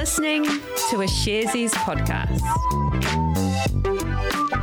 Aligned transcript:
listening 0.00 0.44
to 0.88 1.02
a 1.02 1.06
Sharesies 1.06 1.72
podcast. 1.72 2.40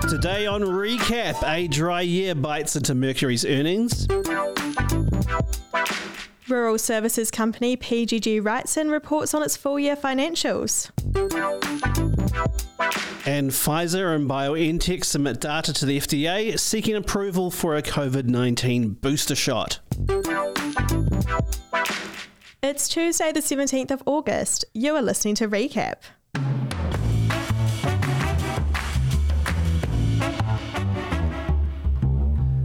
Today 0.10 0.48
on 0.48 0.64
Recap, 0.64 1.48
a 1.48 1.68
dry 1.68 2.02
year 2.02 2.34
bites 2.34 2.76
into 2.76 2.96
Mercury's 2.96 3.46
earnings. 3.46 4.08
Rural 6.50 6.80
services 6.80 7.30
company 7.30 7.78
PGG 7.78 8.42
Wrightson 8.42 8.90
reports 8.90 9.36
on 9.36 9.44
its 9.44 9.56
full 9.56 9.78
year 9.78 9.96
financials. 9.96 10.90
And 13.28 13.52
Pfizer 13.52 14.16
and 14.16 14.28
BioNTech 14.28 15.06
submit 15.06 15.40
data 15.40 15.72
to 15.72 15.86
the 15.86 16.00
FDA 16.00 16.60
seeking 16.60 16.96
approval 16.96 17.52
for 17.52 17.76
a 17.76 17.84
COVID 17.84 18.26
19 18.26 18.94
booster 18.94 19.36
shot. 19.36 19.82
It's 22.64 22.90
Tuesday, 22.90 23.32
the 23.32 23.40
17th 23.40 23.92
of 23.92 24.02
August. 24.08 24.66
You 24.74 24.96
are 24.96 25.02
listening 25.04 25.36
to 25.36 25.48
Recap. 25.48 25.98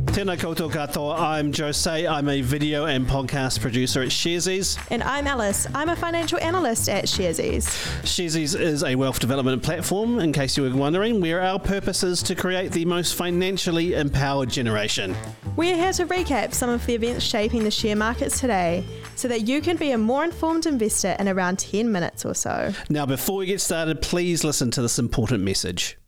Tēnā 0.07 0.39
koutou 0.39 0.71
katoa, 0.71 1.19
I'm 1.19 1.53
Jose. 1.53 2.07
I'm 2.07 2.31
a 2.31 2.41
video 2.41 2.87
and 2.87 3.07
podcast 3.07 3.61
producer 3.61 4.01
at 4.01 4.09
Sharesies. 4.09 4.79
And 4.91 5.03
I'm 5.03 5.27
Alice. 5.27 5.67
I'm 5.75 5.91
a 5.91 5.97
financial 5.97 6.39
analyst 6.41 6.89
at 6.89 7.05
Sharesies. 7.05 7.65
Sharesies 8.03 8.59
is 8.59 8.83
a 8.85 8.95
wealth 8.95 9.21
development 9.21 9.63
platform, 9.63 10.21
in 10.21 10.33
case 10.33 10.57
you 10.57 10.63
were 10.63 10.75
wondering, 10.75 11.21
where 11.21 11.43
our 11.43 11.59
purpose 11.59 12.03
is 12.03 12.23
to 12.23 12.35
create 12.35 12.73
the 12.73 12.87
most 12.87 13.15
financially 13.15 13.93
empowered 13.93 14.49
generation. 14.49 15.15
We're 15.55 15.77
here 15.77 15.93
to 15.93 16.07
recap 16.07 16.55
some 16.55 16.71
of 16.71 16.87
the 16.87 16.95
events 16.95 17.23
shaping 17.25 17.63
the 17.63 17.71
share 17.71 17.95
markets 17.95 18.41
today 18.41 18.87
so 19.17 19.29
that 19.29 19.43
you 19.43 19.61
can 19.61 19.77
be 19.77 19.91
a 19.91 19.99
more 19.99 20.25
informed 20.25 20.65
investor 20.65 21.15
in 21.19 21.29
around 21.29 21.59
10 21.59 21.93
minutes 21.93 22.25
or 22.25 22.35
so. 22.35 22.73
Now, 22.89 23.05
before 23.05 23.37
we 23.37 23.47
get 23.47 23.61
started, 23.61 24.01
please 24.01 24.45
listen 24.45 24.71
to 24.71 24.81
this 24.81 24.99
important 24.99 25.43
message. 25.43 25.99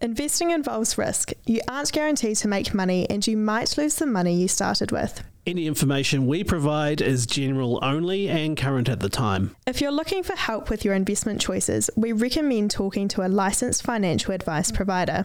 Investing 0.00 0.52
involves 0.52 0.96
risk. 0.96 1.32
You 1.44 1.60
aren't 1.68 1.92
guaranteed 1.92 2.38
to 2.38 2.48
make 2.48 2.72
money 2.72 3.08
and 3.10 3.26
you 3.26 3.36
might 3.36 3.76
lose 3.76 3.96
the 3.96 4.06
money 4.06 4.34
you 4.34 4.48
started 4.48 4.90
with. 4.90 5.22
Any 5.48 5.68
information 5.68 6.26
we 6.26 6.42
provide 6.42 7.00
is 7.00 7.24
general 7.24 7.78
only 7.80 8.28
and 8.28 8.56
current 8.56 8.88
at 8.88 8.98
the 8.98 9.08
time. 9.08 9.54
If 9.64 9.80
you're 9.80 9.92
looking 9.92 10.24
for 10.24 10.34
help 10.34 10.70
with 10.70 10.84
your 10.84 10.92
investment 10.92 11.40
choices, 11.40 11.88
we 11.94 12.10
recommend 12.10 12.72
talking 12.72 13.06
to 13.06 13.24
a 13.24 13.28
licensed 13.28 13.84
financial 13.84 14.34
advice 14.34 14.72
provider. 14.72 15.24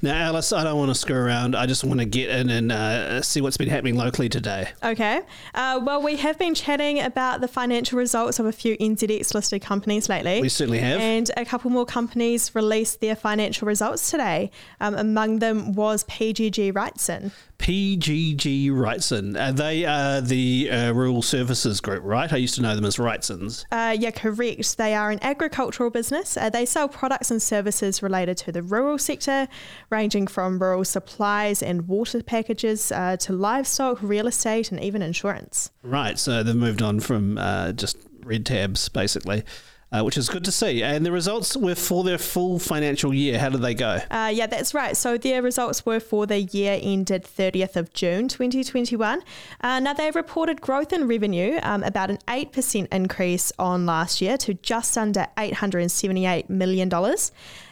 Now, 0.00 0.14
Alice, 0.14 0.54
I 0.54 0.64
don't 0.64 0.78
want 0.78 0.90
to 0.90 0.94
screw 0.94 1.16
around. 1.16 1.54
I 1.54 1.66
just 1.66 1.84
want 1.84 2.00
to 2.00 2.06
get 2.06 2.30
in 2.30 2.48
and 2.48 2.72
uh, 2.72 3.20
see 3.20 3.42
what's 3.42 3.58
been 3.58 3.68
happening 3.68 3.96
locally 3.96 4.30
today. 4.30 4.70
Okay. 4.82 5.20
Uh, 5.54 5.78
well, 5.82 6.00
we 6.02 6.16
have 6.16 6.38
been 6.38 6.54
chatting 6.54 7.00
about 7.00 7.42
the 7.42 7.48
financial 7.48 7.98
results 7.98 8.38
of 8.38 8.46
a 8.46 8.52
few 8.52 8.78
NZX 8.78 9.34
listed 9.34 9.60
companies 9.60 10.08
lately. 10.08 10.40
We 10.40 10.48
certainly 10.48 10.78
have. 10.78 10.98
And 10.98 11.30
a 11.36 11.44
couple 11.44 11.70
more 11.70 11.84
companies 11.84 12.54
released 12.54 13.02
their 13.02 13.16
financial 13.16 13.68
results 13.68 14.10
today. 14.10 14.50
Um, 14.80 14.94
among 14.94 15.40
them 15.40 15.74
was 15.74 16.04
PGG 16.04 16.72
Wrightson. 16.72 17.32
PGG 17.58 18.70
Wrightson. 18.70 19.36
Uh, 19.36 19.52
they 19.52 19.84
are 19.84 20.20
the 20.20 20.70
uh, 20.70 20.92
Rural 20.92 21.22
Services 21.22 21.80
Group, 21.80 22.02
right? 22.04 22.32
I 22.32 22.36
used 22.36 22.54
to 22.54 22.62
know 22.62 22.74
them 22.74 22.84
as 22.84 22.96
Wrightsons. 22.96 23.64
Uh, 23.70 23.96
yeah, 23.98 24.10
correct. 24.10 24.78
They 24.78 24.94
are 24.94 25.10
an 25.10 25.18
agricultural 25.22 25.90
business. 25.90 26.36
Uh, 26.36 26.50
they 26.50 26.64
sell 26.64 26.88
products 26.88 27.30
and 27.30 27.42
services 27.42 28.02
related 28.02 28.36
to 28.38 28.52
the 28.52 28.62
rural 28.62 28.98
sector, 28.98 29.48
ranging 29.90 30.26
from 30.26 30.58
rural 30.58 30.84
supplies 30.84 31.62
and 31.62 31.88
water 31.88 32.22
packages 32.22 32.92
uh, 32.92 33.16
to 33.18 33.32
livestock, 33.32 34.02
real 34.02 34.26
estate, 34.26 34.70
and 34.72 34.80
even 34.80 35.02
insurance. 35.02 35.70
Right. 35.82 36.18
So 36.18 36.42
they've 36.42 36.54
moved 36.56 36.80
on 36.80 37.00
from 37.00 37.38
uh, 37.38 37.72
just 37.72 37.98
red 38.22 38.46
tabs, 38.46 38.88
basically. 38.88 39.44
Uh, 39.90 40.02
which 40.02 40.18
is 40.18 40.28
good 40.28 40.44
to 40.44 40.52
see. 40.52 40.82
And 40.82 41.06
the 41.06 41.10
results 41.10 41.56
were 41.56 41.74
for 41.74 42.04
their 42.04 42.18
full 42.18 42.58
financial 42.58 43.14
year. 43.14 43.38
How 43.38 43.48
did 43.48 43.62
they 43.62 43.72
go? 43.72 43.98
Uh, 44.10 44.30
yeah, 44.34 44.46
that's 44.46 44.74
right. 44.74 44.94
So 44.94 45.16
their 45.16 45.40
results 45.40 45.86
were 45.86 45.98
for 45.98 46.26
the 46.26 46.42
year 46.42 46.78
ended 46.82 47.24
30th 47.24 47.74
of 47.74 47.94
June 47.94 48.28
2021. 48.28 49.22
Uh, 49.62 49.80
now 49.80 49.94
they 49.94 50.10
reported 50.10 50.60
growth 50.60 50.92
in 50.92 51.08
revenue, 51.08 51.58
um, 51.62 51.82
about 51.84 52.10
an 52.10 52.18
8% 52.28 52.86
increase 52.92 53.50
on 53.58 53.86
last 53.86 54.20
year 54.20 54.36
to 54.36 54.52
just 54.52 54.98
under 54.98 55.26
$878 55.38 56.50
million 56.50 56.90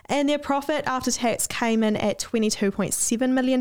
and 0.09 0.29
their 0.29 0.39
profit 0.39 0.85
after 0.87 1.11
tax 1.11 1.47
came 1.47 1.83
in 1.83 1.97
at 1.97 2.19
$22.7 2.19 3.31
million. 3.31 3.61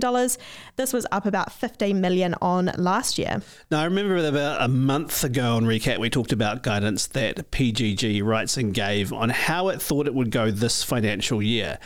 This 0.75 0.93
was 0.93 1.05
up 1.11 1.25
about 1.25 1.51
15 1.51 1.99
million 1.99 2.35
on 2.41 2.71
last 2.77 3.17
year. 3.17 3.41
Now, 3.71 3.81
I 3.81 3.85
remember 3.85 4.17
about 4.17 4.61
a 4.61 4.67
month 4.67 5.23
ago 5.23 5.55
on 5.55 5.65
Recap, 5.65 5.99
we 5.99 6.09
talked 6.09 6.31
about 6.31 6.63
guidance 6.63 7.07
that 7.07 7.51
PGG 7.51 8.21
Wrightson 8.21 8.73
gave 8.73 9.11
on 9.11 9.29
how 9.29 9.69
it 9.69 9.81
thought 9.81 10.07
it 10.07 10.13
would 10.13 10.31
go 10.31 10.51
this 10.51 10.83
financial 10.83 11.41
year. 11.41 11.79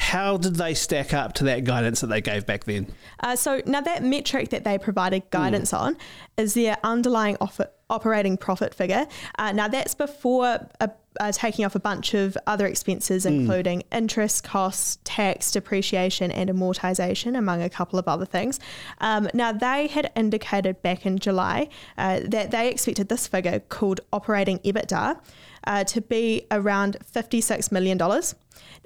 How 0.00 0.38
did 0.38 0.56
they 0.56 0.72
stack 0.72 1.12
up 1.12 1.34
to 1.34 1.44
that 1.44 1.64
guidance 1.64 2.00
that 2.00 2.06
they 2.06 2.22
gave 2.22 2.46
back 2.46 2.64
then? 2.64 2.86
Uh, 3.20 3.36
so 3.36 3.60
now 3.66 3.82
that 3.82 4.02
metric 4.02 4.48
that 4.48 4.64
they 4.64 4.78
provided 4.78 5.28
guidance 5.28 5.72
mm. 5.72 5.78
on 5.78 5.96
is 6.38 6.54
their 6.54 6.78
underlying 6.82 7.36
offer, 7.38 7.68
operating 7.90 8.38
profit 8.38 8.74
figure. 8.74 9.06
Uh, 9.38 9.52
now 9.52 9.68
that's 9.68 9.94
before 9.94 10.58
a, 10.80 10.90
uh, 11.18 11.32
taking 11.32 11.64
off 11.64 11.74
a 11.74 11.80
bunch 11.80 12.14
of 12.14 12.36
other 12.46 12.66
expenses, 12.66 13.24
mm. 13.24 13.30
including 13.30 13.82
interest 13.90 14.44
costs, 14.44 14.98
tax, 15.04 15.50
depreciation, 15.50 16.30
and 16.30 16.48
amortization, 16.50 17.36
among 17.36 17.62
a 17.62 17.70
couple 17.70 17.98
of 17.98 18.06
other 18.06 18.26
things. 18.26 18.60
Um, 19.00 19.28
now 19.34 19.52
they 19.52 19.88
had 19.88 20.10
indicated 20.14 20.82
back 20.82 21.06
in 21.06 21.18
July 21.18 21.68
uh, 21.98 22.20
that 22.24 22.50
they 22.50 22.68
expected 22.68 23.08
this 23.08 23.26
figure 23.26 23.60
called 23.60 24.00
operating 24.12 24.58
EBITDA 24.60 25.18
uh, 25.66 25.84
to 25.84 26.00
be 26.00 26.46
around 26.50 26.96
$56 27.12 27.72
million. 27.72 27.98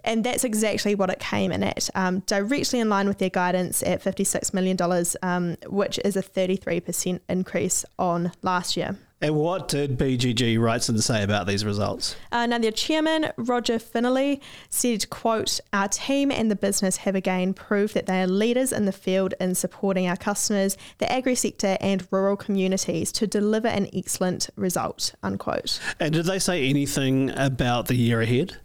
And 0.04 0.22
that's 0.22 0.44
exactly 0.44 0.94
what 0.94 1.08
it 1.08 1.18
came 1.18 1.50
in 1.50 1.62
at, 1.62 1.88
um, 1.94 2.20
directly 2.20 2.78
in 2.78 2.90
line 2.90 3.08
with 3.08 3.18
their 3.18 3.30
guidance 3.30 3.82
at 3.82 4.02
$56 4.02 4.52
million, 4.52 4.76
um, 5.22 5.56
which 5.66 5.98
is 6.04 6.16
a 6.16 6.22
33% 6.22 7.20
increase 7.28 7.84
on 7.98 8.32
last 8.42 8.76
year. 8.76 8.98
And 9.24 9.36
what 9.36 9.68
did 9.68 9.96
PGG 9.96 10.58
Wrightson 10.58 11.00
say 11.00 11.22
about 11.22 11.46
these 11.46 11.64
results? 11.64 12.14
Uh, 12.30 12.44
now, 12.44 12.58
their 12.58 12.70
chairman, 12.70 13.32
Roger 13.38 13.78
Finnerly, 13.78 14.42
said, 14.68 15.08
quote, 15.08 15.60
Our 15.72 15.88
team 15.88 16.30
and 16.30 16.50
the 16.50 16.56
business 16.56 16.98
have 16.98 17.14
again 17.14 17.54
proved 17.54 17.94
that 17.94 18.04
they 18.04 18.20
are 18.20 18.26
leaders 18.26 18.70
in 18.70 18.84
the 18.84 18.92
field 18.92 19.32
in 19.40 19.54
supporting 19.54 20.06
our 20.06 20.18
customers, 20.18 20.76
the 20.98 21.10
agri 21.10 21.36
sector 21.36 21.78
and 21.80 22.06
rural 22.10 22.36
communities 22.36 23.10
to 23.12 23.26
deliver 23.26 23.66
an 23.66 23.88
excellent 23.94 24.50
result, 24.56 25.14
unquote. 25.22 25.80
And 25.98 26.12
did 26.12 26.26
they 26.26 26.38
say 26.38 26.68
anything 26.68 27.30
about 27.30 27.86
the 27.86 27.96
year 27.96 28.20
ahead? 28.20 28.58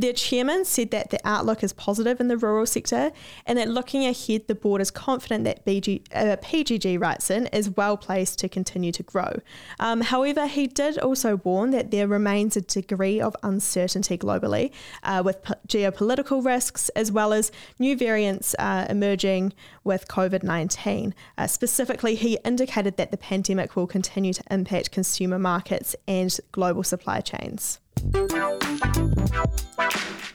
Their 0.00 0.14
chairman 0.14 0.64
said 0.64 0.92
that 0.92 1.10
the 1.10 1.20
outlook 1.26 1.62
is 1.62 1.74
positive 1.74 2.20
in 2.20 2.28
the 2.28 2.38
rural 2.38 2.64
sector 2.64 3.12
and 3.44 3.58
that 3.58 3.68
looking 3.68 4.06
ahead, 4.06 4.48
the 4.48 4.54
board 4.54 4.80
is 4.80 4.90
confident 4.90 5.44
that 5.44 5.66
BG, 5.66 6.06
uh, 6.14 6.38
PGG 6.38 6.98
Wrightson 6.98 7.54
is 7.54 7.68
well 7.68 7.98
placed 7.98 8.38
to 8.38 8.48
continue 8.48 8.92
to 8.92 9.02
grow. 9.02 9.30
Um, 9.78 10.00
however, 10.00 10.46
he 10.46 10.66
did 10.66 10.98
also 10.98 11.36
warn 11.44 11.70
that 11.72 11.90
there 11.90 12.08
remains 12.08 12.56
a 12.56 12.62
degree 12.62 13.20
of 13.20 13.36
uncertainty 13.42 14.16
globally 14.16 14.72
uh, 15.02 15.20
with 15.22 15.42
po- 15.42 15.56
geopolitical 15.68 16.42
risks 16.42 16.88
as 16.96 17.12
well 17.12 17.34
as 17.34 17.52
new 17.78 17.94
variants 17.94 18.54
uh, 18.58 18.86
emerging 18.88 19.52
with 19.84 20.08
COVID 20.08 20.42
19. 20.42 21.14
Uh, 21.36 21.46
specifically, 21.46 22.14
he 22.14 22.38
indicated 22.42 22.96
that 22.96 23.10
the 23.10 23.18
pandemic 23.18 23.76
will 23.76 23.86
continue 23.86 24.32
to 24.32 24.42
impact 24.50 24.92
consumer 24.92 25.38
markets 25.38 25.94
and 26.08 26.34
global 26.52 26.82
supply 26.82 27.20
chains. 27.20 27.80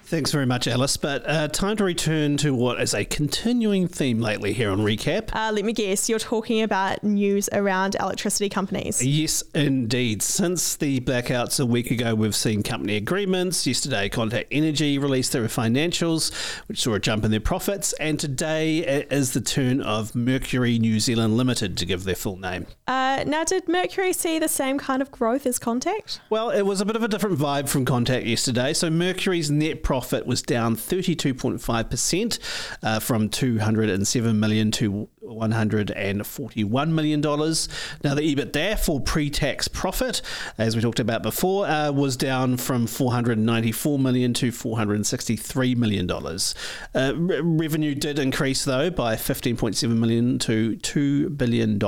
Thanks 0.08 0.32
very 0.32 0.46
much, 0.46 0.68
Alice. 0.68 0.98
But 0.98 1.28
uh, 1.28 1.48
time 1.48 1.78
to 1.78 1.84
return 1.84 2.38
to 2.38 2.54
what 2.54 2.80
is 2.80 2.94
a 2.94 3.04
continuing 3.06 3.88
theme 3.88 4.20
lately 4.20 4.54
here 4.54 4.70
on 4.70 4.78
Recap. 4.78 5.30
Uh, 5.34 5.52
let 5.52 5.66
me 5.66 5.74
guess, 5.74 6.08
you're 6.08 6.20
talking 6.20 6.62
about 6.62 7.04
news 7.04 7.50
around 7.52 7.96
electricity 8.00 8.48
companies. 8.48 9.04
Yes, 9.04 9.44
indeed. 9.56 10.22
Since 10.22 10.76
the 10.76 11.00
blackouts 11.00 11.60
a 11.60 11.66
week 11.66 11.90
ago, 11.90 12.14
we've 12.14 12.36
seen 12.36 12.62
company 12.62 12.98
agreements. 12.98 13.66
Yesterday, 13.66 14.08
Contact 14.08 14.48
Energy 14.52 15.00
released 15.00 15.32
their 15.32 15.46
financials, 15.46 16.32
which 16.68 16.82
saw 16.82 16.94
a 16.94 17.00
jump 17.00 17.26
in 17.26 17.32
their 17.32 17.40
profits. 17.40 17.92
And 17.94 18.20
today 18.20 18.78
it 18.86 19.12
is 19.12 19.34
the 19.34 19.42
turn 19.42 19.82
of 19.82 20.14
Mercury 20.14 20.78
New 20.78 21.00
Zealand 21.00 21.36
Limited 21.36 21.78
to 21.80 21.86
give 21.86 22.04
their 22.04 22.16
full 22.16 22.38
name. 22.38 22.68
Uh, 22.88 23.24
now, 23.26 23.44
did 23.44 23.68
Mercury 23.68 24.14
see 24.14 24.38
the 24.38 24.50
same 24.50 24.78
kind 24.78 25.02
of 25.02 25.10
growth 25.12 25.48
as 25.48 25.58
Contact? 25.58 26.22
Well, 26.30 26.52
it 26.52 26.62
was 26.62 26.80
a 26.80 26.86
bit 26.86 26.96
of 26.96 27.02
a 27.02 27.08
different 27.08 27.40
vibe 27.40 27.55
from 27.64 27.86
Contact 27.86 28.26
yesterday. 28.26 28.74
So 28.74 28.90
Mercury's 28.90 29.50
net 29.50 29.84
profit 29.84 30.26
was 30.26 30.42
down 30.42 30.76
32.5% 30.76 32.40
uh, 32.84 33.00
from 33.00 33.30
207 33.30 34.40
million 34.40 34.72
to 34.72 35.08
$141 35.26 36.90
million. 36.90 37.22
Now, 37.22 38.16
the 38.16 38.36
EBITDA 38.36 38.80
for 38.80 39.00
pre 39.00 39.30
tax 39.30 39.68
profit, 39.68 40.22
as 40.58 40.76
we 40.76 40.82
talked 40.82 41.00
about 41.00 41.24
before, 41.24 41.68
uh, 41.68 41.92
was 41.92 42.18
down 42.18 42.58
from 42.58 42.88
494 42.88 44.00
million 44.00 44.34
to 44.36 44.52
$463 44.52 45.76
million. 45.78 46.10
Uh, 46.10 47.14
re- 47.16 47.42
revenue 47.42 47.96
did 47.96 48.20
increase, 48.20 48.66
though, 48.66 48.90
by 48.90 49.16
15.7 49.16 49.90
million 49.98 50.40
to 50.40 50.76
$2 50.78 51.38
billion. 51.38 51.80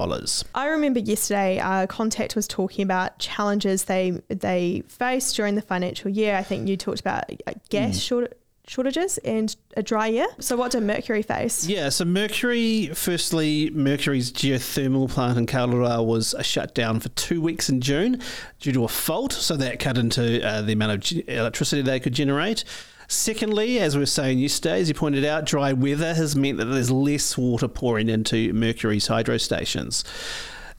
I 0.56 0.68
remember 0.68 1.00
yesterday, 1.00 1.60
uh, 1.60 1.88
Contact 1.88 2.36
was 2.36 2.48
talking 2.48 2.84
about 2.84 3.20
challenges 3.20 3.86
they 3.86 4.22
they 4.30 4.84
faced 4.88 5.36
during 5.36 5.56
the 5.56 5.62
financial 5.62 6.10
year. 6.10 6.36
I 6.36 6.44
think 6.44 6.68
you 6.68 6.78
talked 6.78 7.00
about 7.00 7.26
uh, 7.46 7.54
gas 7.70 7.98
mm. 7.98 8.02
short, 8.02 8.38
shortages 8.68 9.18
and 9.20 9.56
a 9.76 9.84
dry 9.84 10.08
year. 10.08 10.28
So, 10.40 10.56
what 10.56 10.72
did 10.72 10.84
Mercury 10.84 11.22
face? 11.22 11.68
Yeah, 11.68 11.90
so 11.90 12.06
Mercury, 12.06 12.88
firstly, 12.94 13.70
Mercury's 13.72 14.32
geothermal 14.32 15.10
plant 15.10 15.38
in 15.38 15.46
Kawerau 15.46 16.06
was 16.06 16.36
shut 16.42 16.76
down 16.76 17.00
for 17.00 17.10
two 17.10 17.42
weeks 17.42 17.70
in 17.70 17.82
June 17.82 18.22
due 18.60 18.74
to 18.74 18.84
a 18.84 18.88
fault. 18.88 19.34
So, 19.34 19.56
that 19.58 19.80
cut 19.80 19.98
into 19.98 20.46
uh, 20.46 20.62
the 20.62 20.74
amount 20.74 21.12
of 21.12 21.30
electricity 21.30 21.82
they 21.82 22.00
could 22.00 22.14
generate. 22.14 22.64
Secondly, 23.10 23.80
as 23.80 23.96
we 23.96 24.02
were 24.02 24.06
saying 24.06 24.40
yesterday, 24.40 24.82
as 24.82 24.90
you 24.90 24.94
pointed 24.94 25.24
out, 25.24 25.46
dry 25.46 25.72
weather 25.72 26.14
has 26.14 26.36
meant 26.36 26.58
that 26.58 26.66
there's 26.66 26.92
less 26.92 27.38
water 27.38 27.70
pouring 27.70 28.10
into 28.10 28.52
Mercury's 28.52 29.08
hydro 29.08 29.38
stations. 29.38 30.04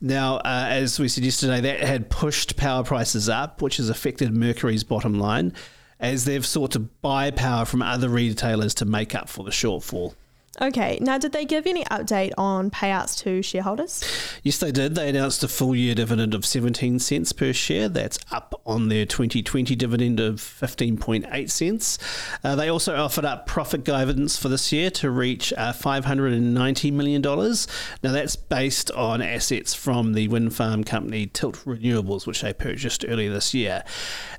Now, 0.01 0.37
uh, 0.37 0.67
as 0.69 1.01
we 1.01 1.09
said 1.09 1.25
yesterday, 1.25 1.63
that 1.63 1.81
had 1.81 2.11
pushed 2.11 2.57
power 2.57 2.85
prices 2.85 3.31
up, 3.31 3.63
which 3.63 3.79
has 3.79 3.89
affected 3.89 4.37
Mercury's 4.37 4.85
bottom 4.85 5.19
line 5.19 5.55
as 6.01 6.25
they've 6.25 6.47
sought 6.47 6.73
to 6.73 6.79
buy 6.79 7.31
power 7.31 7.65
from 7.65 7.83
other 7.83 8.09
retailers 8.09 8.75
to 8.75 8.85
make 8.85 9.15
up 9.15 9.29
for 9.29 9.45
the 9.45 9.51
shortfall. 9.51 10.15
Okay. 10.61 10.99
Now, 11.01 11.19
did 11.19 11.33
they 11.33 11.45
give 11.45 11.67
any 11.67 11.85
update 11.85 12.33
on 12.37 12.71
payouts 12.71 13.17
to 13.23 13.43
shareholders? 13.43 14.03
Yes, 14.43 14.59
they 14.59 14.73
did. 14.73 14.95
They 14.95 15.09
announced 15.09 15.45
a 15.45 15.49
full 15.49 15.77
year 15.77 15.95
dividend 15.95 16.35
of 16.35 16.45
17 16.45 16.99
cents 16.99 17.33
per 17.33 17.53
share. 17.53 17.89
That's 17.89 18.19
up 18.33 18.61
on 18.67 18.89
their 18.89 19.07
2020 19.07 19.77
dividend 19.77 20.19
of 20.21 20.37
15.8 20.37 21.51
cents. 21.51 21.99
Uh, 22.43 22.57
they 22.57 22.69
also 22.69 22.97
offered 22.97 23.25
up 23.25 23.47
profit 23.47 23.85
guidance 23.85 24.37
for 24.37 24.49
this 24.49 24.73
year 24.73 24.91
to 24.91 25.11
reach 25.11 25.53
uh, 25.57 25.73
$590 25.73 26.93
million. 26.93 27.23
Now, 27.23 28.13
that's 28.13 28.37
based 28.37 28.91
on 28.93 29.23
assets 29.23 29.75
from 29.75 30.15
the 30.15 30.29
wind 30.29 30.55
farm 30.55 30.83
company 30.83 31.27
Tilt 31.27 31.57
Renewables, 31.65 32.27
which 32.27 32.43
they 32.43 32.53
purchased 32.53 33.05
earlier 33.07 33.33
this 33.33 33.55
year. 33.55 33.85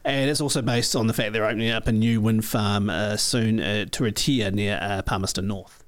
And 0.03 0.29
it's 0.29 0.41
also 0.41 0.61
based 0.61 0.95
on 0.95 1.07
the 1.07 1.13
fact 1.13 1.33
they're 1.33 1.45
opening 1.45 1.71
up 1.71 1.87
a 1.87 1.91
new 1.91 2.19
wind 2.19 2.45
farm 2.45 2.89
uh, 2.89 3.15
soon 3.17 3.59
uh, 3.59 3.85
Turitea 3.89 4.53
near 4.53 4.79
uh, 4.81 5.01
Palmerston 5.01 5.47
North. 5.47 5.83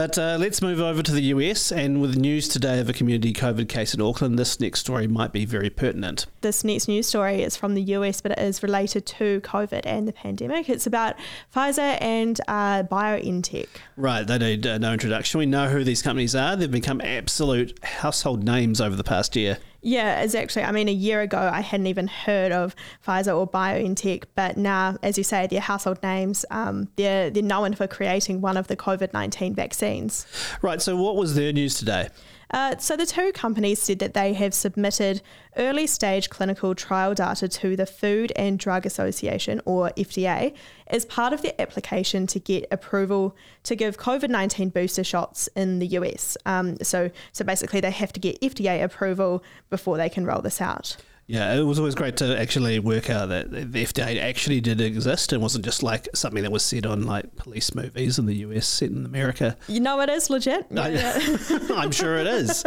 But 0.00 0.16
uh, 0.16 0.38
let's 0.40 0.62
move 0.62 0.80
over 0.80 1.02
to 1.02 1.12
the 1.12 1.24
US. 1.24 1.70
And 1.70 2.00
with 2.00 2.16
news 2.16 2.48
today 2.48 2.80
of 2.80 2.88
a 2.88 2.94
community 2.94 3.34
COVID 3.34 3.68
case 3.68 3.92
in 3.92 4.00
Auckland, 4.00 4.38
this 4.38 4.58
next 4.58 4.80
story 4.80 5.06
might 5.06 5.30
be 5.30 5.44
very 5.44 5.68
pertinent. 5.68 6.24
This 6.40 6.64
next 6.64 6.88
news 6.88 7.06
story 7.06 7.42
is 7.42 7.54
from 7.54 7.74
the 7.74 7.82
US, 7.82 8.22
but 8.22 8.32
it 8.32 8.38
is 8.38 8.62
related 8.62 9.04
to 9.04 9.42
COVID 9.42 9.82
and 9.84 10.08
the 10.08 10.14
pandemic. 10.14 10.70
It's 10.70 10.86
about 10.86 11.16
Pfizer 11.54 11.98
and 12.00 12.40
uh, 12.48 12.84
BioNTech. 12.84 13.68
Right, 13.98 14.26
they 14.26 14.38
need 14.38 14.66
uh, 14.66 14.78
no 14.78 14.94
introduction. 14.94 15.36
We 15.38 15.44
know 15.44 15.68
who 15.68 15.84
these 15.84 16.00
companies 16.00 16.34
are. 16.34 16.56
They've 16.56 16.70
become 16.70 17.02
absolute 17.02 17.78
household 17.84 18.42
names 18.42 18.80
over 18.80 18.96
the 18.96 19.04
past 19.04 19.36
year. 19.36 19.58
Yeah, 19.82 20.20
exactly. 20.22 20.62
I 20.62 20.72
mean, 20.72 20.88
a 20.88 20.92
year 20.92 21.20
ago, 21.22 21.38
I 21.38 21.60
hadn't 21.60 21.86
even 21.86 22.06
heard 22.06 22.52
of 22.52 22.76
Pfizer 23.06 23.36
or 23.36 23.48
BioNTech, 23.48 24.24
but 24.34 24.56
now, 24.56 24.96
as 25.02 25.16
you 25.16 25.24
say, 25.24 25.46
they're 25.46 25.60
household 25.60 26.02
names. 26.02 26.44
Um, 26.50 26.88
they're, 26.96 27.30
they're 27.30 27.42
known 27.42 27.74
for 27.74 27.86
creating 27.86 28.40
one 28.40 28.56
of 28.56 28.66
the 28.66 28.76
COVID 28.76 29.12
19 29.12 29.54
vaccines. 29.54 30.26
Right. 30.60 30.82
So, 30.82 30.96
what 30.96 31.16
was 31.16 31.34
their 31.34 31.52
news 31.52 31.74
today? 31.74 32.08
Uh, 32.50 32.76
so 32.78 32.96
the 32.96 33.06
two 33.06 33.30
companies 33.32 33.80
said 33.80 33.98
that 34.00 34.14
they 34.14 34.32
have 34.32 34.52
submitted 34.52 35.22
early 35.56 35.86
stage 35.86 36.30
clinical 36.30 36.74
trial 36.74 37.14
data 37.14 37.46
to 37.48 37.76
the 37.76 37.86
Food 37.86 38.32
and 38.34 38.58
Drug 38.58 38.84
Association, 38.84 39.60
or 39.64 39.90
FDA, 39.96 40.54
as 40.88 41.04
part 41.04 41.32
of 41.32 41.42
their 41.42 41.54
application 41.58 42.26
to 42.26 42.40
get 42.40 42.66
approval 42.70 43.36
to 43.62 43.76
give 43.76 43.98
COVID 43.98 44.30
19 44.30 44.70
booster 44.70 45.04
shots 45.04 45.48
in 45.54 45.78
the 45.78 45.86
US. 45.88 46.36
Um, 46.44 46.76
so, 46.82 47.10
so 47.32 47.44
basically, 47.44 47.80
they 47.80 47.90
have 47.90 48.12
to 48.14 48.20
get 48.20 48.40
FDA 48.40 48.82
approval 48.82 49.44
before 49.68 49.96
they 49.96 50.08
can 50.08 50.24
roll 50.24 50.42
this 50.42 50.60
out. 50.60 50.96
Yeah, 51.30 51.54
it 51.54 51.62
was 51.62 51.78
always 51.78 51.94
great 51.94 52.16
to 52.16 52.36
actually 52.40 52.80
work 52.80 53.08
out 53.08 53.28
that 53.28 53.52
the 53.52 53.84
FDA 53.84 54.20
actually 54.20 54.60
did 54.60 54.80
exist 54.80 55.32
and 55.32 55.40
wasn't 55.40 55.64
just 55.64 55.80
like 55.80 56.08
something 56.12 56.42
that 56.42 56.50
was 56.50 56.64
said 56.64 56.86
on 56.86 57.06
like 57.06 57.36
police 57.36 57.72
movies 57.72 58.18
in 58.18 58.26
the 58.26 58.34
US 58.38 58.66
set 58.66 58.90
in 58.90 59.06
America. 59.06 59.56
You 59.68 59.78
know, 59.78 60.00
it 60.00 60.08
is 60.08 60.28
legit. 60.28 60.66
I, 60.76 61.38
I'm 61.76 61.92
sure 61.92 62.16
it 62.16 62.26
is. 62.26 62.64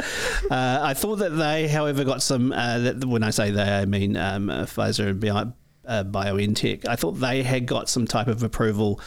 Uh, 0.49 0.79
I 0.81 0.93
thought 0.93 1.17
that 1.17 1.31
they, 1.31 1.67
however, 1.67 2.05
got 2.05 2.21
some. 2.21 2.53
Uh, 2.53 2.79
that, 2.79 3.03
when 3.03 3.21
I 3.21 3.31
say 3.31 3.51
they, 3.51 3.61
I 3.61 3.83
mean 3.83 4.15
um, 4.15 4.47
Pfizer 4.47 5.09
and 5.09 5.19
Bio, 5.19 5.51
uh, 5.85 6.05
BioNTech. 6.05 6.87
I 6.87 6.95
thought 6.95 7.19
they 7.19 7.43
had 7.43 7.65
got 7.65 7.89
some 7.89 8.07
type 8.07 8.27
of 8.27 8.43
approval 8.43 9.01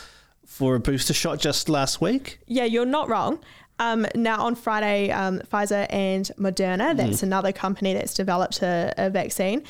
for 0.45 0.75
a 0.75 0.81
booster 0.81 1.15
shot 1.15 1.39
just 1.41 1.71
last 1.71 2.03
week. 2.03 2.41
Yeah, 2.47 2.65
you're 2.65 2.85
not 2.85 3.09
wrong. 3.09 3.41
Um, 3.79 4.07
now, 4.15 4.43
on 4.43 4.55
Friday, 4.55 5.11
um, 5.11 5.41
Pfizer 5.41 5.87
and 5.91 6.31
Moderna, 6.39 6.97
that's 6.97 7.21
mm. 7.21 7.25
another 7.25 7.53
company 7.53 7.93
that's 7.93 8.15
developed 8.15 8.63
a, 8.63 8.95
a 8.97 9.11
vaccine, 9.11 9.63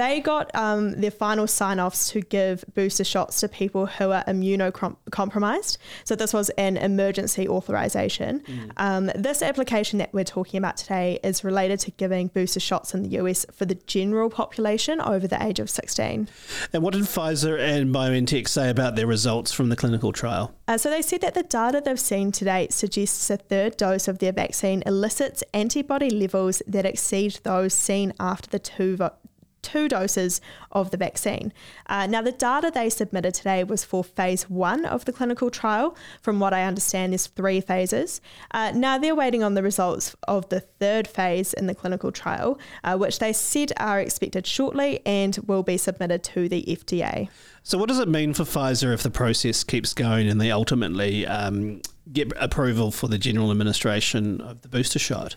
they 0.00 0.18
got 0.18 0.50
um, 0.54 0.92
their 0.92 1.10
final 1.10 1.46
sign 1.46 1.78
offs 1.78 2.08
to 2.08 2.22
give 2.22 2.64
booster 2.74 3.04
shots 3.04 3.38
to 3.40 3.48
people 3.48 3.84
who 3.84 4.10
are 4.10 4.24
immunocompromised. 4.24 5.76
So, 6.04 6.16
this 6.16 6.32
was 6.32 6.48
an 6.50 6.78
emergency 6.78 7.46
authorization. 7.46 8.40
Mm. 8.40 8.72
Um, 8.78 9.10
this 9.14 9.42
application 9.42 9.98
that 9.98 10.14
we're 10.14 10.24
talking 10.24 10.56
about 10.56 10.78
today 10.78 11.20
is 11.22 11.44
related 11.44 11.80
to 11.80 11.90
giving 11.90 12.28
booster 12.28 12.60
shots 12.60 12.94
in 12.94 13.02
the 13.02 13.10
US 13.20 13.44
for 13.52 13.66
the 13.66 13.74
general 13.74 14.30
population 14.30 15.02
over 15.02 15.28
the 15.28 15.42
age 15.42 15.60
of 15.60 15.68
16. 15.68 16.28
And 16.72 16.82
what 16.82 16.94
did 16.94 17.02
Pfizer 17.02 17.60
and 17.60 17.94
BioNTech 17.94 18.48
say 18.48 18.70
about 18.70 18.96
their 18.96 19.06
results 19.06 19.52
from 19.52 19.68
the 19.68 19.76
clinical 19.76 20.12
trial? 20.12 20.54
Uh, 20.66 20.78
so, 20.78 20.88
they 20.88 21.02
said 21.02 21.20
that 21.20 21.34
the 21.34 21.42
data 21.42 21.82
they've 21.84 22.00
seen 22.00 22.32
to 22.32 22.46
date 22.46 22.72
suggests 22.72 23.28
a 23.28 23.36
third 23.36 23.76
dose 23.76 24.08
of 24.08 24.18
their 24.18 24.32
vaccine 24.32 24.82
elicits 24.86 25.44
antibody 25.52 26.08
levels 26.08 26.62
that 26.66 26.86
exceed 26.86 27.38
those 27.42 27.74
seen 27.74 28.14
after 28.18 28.48
the 28.48 28.58
two 28.58 28.96
vo- 28.96 29.12
two 29.62 29.88
doses 29.88 30.40
of 30.72 30.90
the 30.90 30.96
vaccine. 30.96 31.52
Uh, 31.86 32.06
now, 32.06 32.22
the 32.22 32.32
data 32.32 32.70
they 32.72 32.90
submitted 32.90 33.34
today 33.34 33.64
was 33.64 33.84
for 33.84 34.02
phase 34.02 34.48
one 34.48 34.84
of 34.84 35.04
the 35.04 35.12
clinical 35.12 35.50
trial. 35.50 35.96
From 36.22 36.40
what 36.40 36.52
I 36.52 36.64
understand, 36.64 37.12
there's 37.12 37.26
three 37.26 37.60
phases. 37.60 38.20
Uh, 38.50 38.72
now, 38.74 38.98
they're 38.98 39.14
waiting 39.14 39.42
on 39.42 39.54
the 39.54 39.62
results 39.62 40.14
of 40.28 40.48
the 40.48 40.60
third 40.60 41.06
phase 41.06 41.52
in 41.52 41.66
the 41.66 41.74
clinical 41.74 42.12
trial, 42.12 42.58
uh, 42.84 42.96
which 42.96 43.18
they 43.18 43.32
said 43.32 43.72
are 43.78 44.00
expected 44.00 44.46
shortly 44.46 45.00
and 45.06 45.38
will 45.46 45.62
be 45.62 45.76
submitted 45.76 46.22
to 46.24 46.48
the 46.48 46.64
FDA. 46.68 47.28
So, 47.62 47.78
what 47.78 47.88
does 47.88 47.98
it 47.98 48.08
mean 48.08 48.34
for 48.34 48.44
Pfizer 48.44 48.92
if 48.94 49.02
the 49.02 49.10
process 49.10 49.64
keeps 49.64 49.92
going 49.92 50.28
and 50.28 50.40
they 50.40 50.50
ultimately 50.50 51.26
um, 51.26 51.82
get 52.12 52.32
approval 52.36 52.90
for 52.90 53.08
the 53.08 53.18
general 53.18 53.50
administration 53.50 54.40
of 54.40 54.62
the 54.62 54.68
booster 54.68 54.98
shot? 54.98 55.36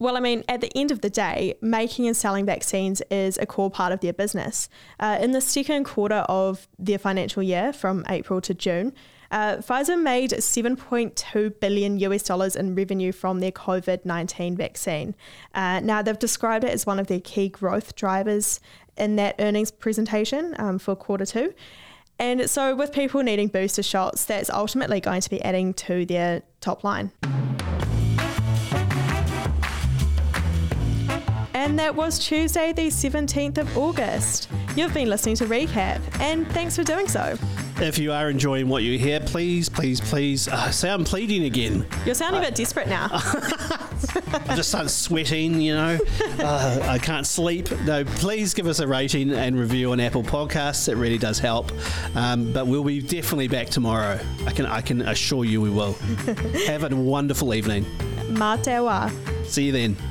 Well, 0.00 0.16
I 0.16 0.20
mean, 0.20 0.44
at 0.48 0.62
the 0.62 0.72
end 0.74 0.90
of 0.90 1.02
the 1.02 1.10
day, 1.10 1.56
making 1.60 2.06
and 2.06 2.16
selling 2.16 2.46
vaccines 2.46 3.02
is 3.10 3.36
a 3.36 3.44
core 3.44 3.70
part 3.70 3.92
of 3.92 4.00
their 4.00 4.14
business. 4.14 4.70
Uh, 4.98 5.18
in 5.20 5.32
the 5.32 5.42
second 5.42 5.84
quarter 5.84 6.24
of 6.26 6.66
their 6.78 6.98
financial 6.98 7.42
year, 7.42 7.70
from 7.74 8.06
April 8.08 8.40
to 8.40 8.54
June, 8.54 8.94
uh, 9.30 9.58
Pfizer 9.58 10.00
made 10.00 10.30
7.2 10.30 11.60
billion 11.60 11.98
US 11.98 12.22
dollars 12.22 12.56
in 12.56 12.74
revenue 12.74 13.12
from 13.12 13.40
their 13.40 13.52
COVID 13.52 14.06
19 14.06 14.56
vaccine. 14.56 15.14
Uh, 15.54 15.80
now, 15.80 16.00
they've 16.00 16.18
described 16.18 16.64
it 16.64 16.70
as 16.70 16.86
one 16.86 16.98
of 16.98 17.08
their 17.08 17.20
key 17.20 17.50
growth 17.50 17.94
drivers 17.94 18.58
in 18.96 19.16
that 19.16 19.34
earnings 19.38 19.70
presentation 19.70 20.56
um, 20.58 20.78
for 20.78 20.96
quarter 20.96 21.26
two. 21.26 21.52
And 22.18 22.48
so, 22.48 22.74
with 22.74 22.90
people 22.90 23.22
needing 23.22 23.48
booster 23.48 23.82
shots, 23.82 24.24
that's 24.24 24.48
ultimately 24.48 25.00
going 25.00 25.20
to 25.20 25.28
be 25.28 25.42
adding 25.42 25.74
to 25.74 26.06
their 26.06 26.42
top 26.62 26.84
line. 26.84 27.12
And 31.60 31.78
that 31.78 31.94
was 31.94 32.18
Tuesday, 32.18 32.72
the 32.72 32.86
17th 32.86 33.58
of 33.58 33.76
August. 33.76 34.48
You've 34.76 34.94
been 34.94 35.10
listening 35.10 35.34
to 35.36 35.44
Recap, 35.44 36.00
and 36.18 36.50
thanks 36.52 36.74
for 36.74 36.82
doing 36.82 37.06
so. 37.06 37.36
If 37.76 37.98
you 37.98 38.12
are 38.12 38.30
enjoying 38.30 38.66
what 38.66 38.82
you 38.82 38.98
hear, 38.98 39.20
please, 39.20 39.68
please, 39.68 40.00
please 40.00 40.48
uh, 40.48 40.70
say 40.70 40.88
I'm 40.88 41.04
pleading 41.04 41.44
again. 41.44 41.86
You're 42.06 42.14
sounding 42.14 42.40
uh, 42.40 42.44
a 42.44 42.46
bit 42.46 42.54
desperate 42.54 42.88
now. 42.88 43.08
I 43.12 44.54
just 44.56 44.70
started 44.70 44.88
sweating, 44.88 45.60
you 45.60 45.74
know. 45.74 45.98
Uh, 46.38 46.80
I 46.82 46.96
can't 46.96 47.26
sleep. 47.26 47.70
No, 47.82 48.06
please 48.06 48.54
give 48.54 48.66
us 48.66 48.80
a 48.80 48.88
rating 48.88 49.30
and 49.30 49.54
review 49.58 49.92
on 49.92 50.00
Apple 50.00 50.22
Podcasts. 50.22 50.88
It 50.88 50.96
really 50.96 51.18
does 51.18 51.38
help. 51.38 51.72
Um, 52.14 52.54
but 52.54 52.68
we'll 52.68 52.84
be 52.84 53.02
definitely 53.02 53.48
back 53.48 53.68
tomorrow. 53.68 54.18
I 54.46 54.52
can 54.52 54.64
I 54.64 54.80
can 54.80 55.02
assure 55.02 55.44
you 55.44 55.60
we 55.60 55.68
will. 55.68 55.92
Have 56.66 56.90
a 56.90 56.96
wonderful 56.96 57.52
evening. 57.52 57.84
Mā 58.30 58.56
te 58.62 59.44
See 59.44 59.64
you 59.64 59.72
then. 59.72 60.09